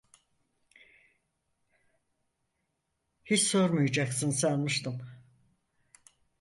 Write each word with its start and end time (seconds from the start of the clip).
Hiç 3.25 3.43
sormayacaksın 3.47 4.29
sanmıştım. 4.31 5.01